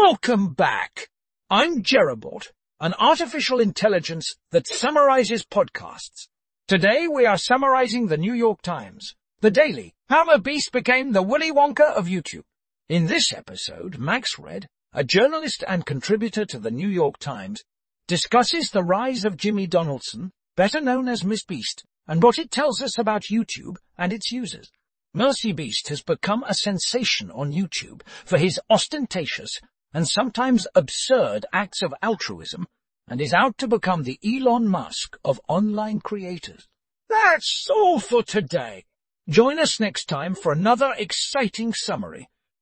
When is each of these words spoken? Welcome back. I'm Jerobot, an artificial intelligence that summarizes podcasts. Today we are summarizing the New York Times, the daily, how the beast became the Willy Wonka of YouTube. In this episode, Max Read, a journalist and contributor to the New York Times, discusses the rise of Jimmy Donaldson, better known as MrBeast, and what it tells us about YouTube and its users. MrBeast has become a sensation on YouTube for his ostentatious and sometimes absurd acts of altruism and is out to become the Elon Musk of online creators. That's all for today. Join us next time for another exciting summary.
Welcome 0.00 0.54
back. 0.54 1.10
I'm 1.50 1.82
Jerobot, 1.82 2.48
an 2.80 2.94
artificial 2.98 3.60
intelligence 3.60 4.34
that 4.50 4.66
summarizes 4.66 5.44
podcasts. 5.44 6.28
Today 6.66 7.06
we 7.06 7.26
are 7.26 7.36
summarizing 7.36 8.06
the 8.06 8.16
New 8.16 8.32
York 8.32 8.62
Times, 8.62 9.14
the 9.42 9.50
daily, 9.50 9.94
how 10.08 10.24
the 10.24 10.40
beast 10.40 10.72
became 10.72 11.12
the 11.12 11.22
Willy 11.22 11.52
Wonka 11.52 11.84
of 11.94 12.06
YouTube. 12.06 12.44
In 12.88 13.06
this 13.06 13.32
episode, 13.32 13.98
Max 13.98 14.38
Read, 14.38 14.66
a 14.94 15.04
journalist 15.04 15.62
and 15.68 15.86
contributor 15.86 16.46
to 16.46 16.58
the 16.58 16.70
New 16.70 16.88
York 16.88 17.18
Times, 17.18 17.62
discusses 18.08 18.70
the 18.70 18.82
rise 18.82 19.26
of 19.26 19.36
Jimmy 19.36 19.66
Donaldson, 19.66 20.32
better 20.56 20.80
known 20.80 21.06
as 21.06 21.22
MrBeast, 21.22 21.84
and 22.08 22.22
what 22.22 22.38
it 22.38 22.50
tells 22.50 22.80
us 22.82 22.98
about 22.98 23.30
YouTube 23.30 23.76
and 23.98 24.12
its 24.12 24.32
users. 24.32 24.72
MrBeast 25.14 25.88
has 25.88 26.02
become 26.02 26.42
a 26.48 26.54
sensation 26.54 27.30
on 27.30 27.52
YouTube 27.52 28.00
for 28.24 28.38
his 28.38 28.58
ostentatious 28.70 29.60
and 29.94 30.08
sometimes 30.08 30.66
absurd 30.74 31.46
acts 31.52 31.82
of 31.82 31.94
altruism 32.02 32.66
and 33.08 33.20
is 33.20 33.34
out 33.34 33.58
to 33.58 33.68
become 33.68 34.04
the 34.04 34.18
Elon 34.24 34.68
Musk 34.68 35.18
of 35.24 35.40
online 35.48 36.00
creators. 36.00 36.68
That's 37.08 37.68
all 37.70 38.00
for 38.00 38.22
today. 38.22 38.84
Join 39.28 39.58
us 39.58 39.78
next 39.78 40.06
time 40.06 40.34
for 40.34 40.52
another 40.52 40.94
exciting 40.96 41.74
summary. 41.74 42.28